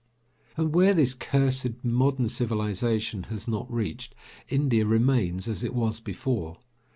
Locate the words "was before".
5.75-6.57